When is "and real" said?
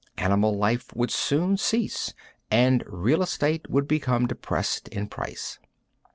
2.49-3.21